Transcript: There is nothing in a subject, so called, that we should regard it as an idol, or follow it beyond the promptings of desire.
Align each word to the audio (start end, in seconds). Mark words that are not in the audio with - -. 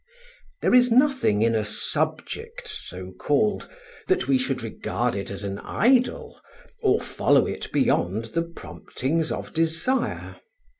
There 0.63 0.73
is 0.73 0.89
nothing 0.91 1.43
in 1.43 1.53
a 1.53 1.63
subject, 1.63 2.67
so 2.67 3.11
called, 3.11 3.69
that 4.07 4.27
we 4.27 4.39
should 4.39 4.63
regard 4.63 5.15
it 5.15 5.29
as 5.29 5.43
an 5.43 5.59
idol, 5.59 6.41
or 6.81 6.99
follow 6.99 7.45
it 7.45 7.71
beyond 7.71 8.25
the 8.33 8.41
promptings 8.41 9.31
of 9.31 9.53
desire. 9.53 10.37